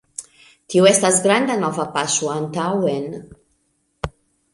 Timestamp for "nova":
1.63-1.85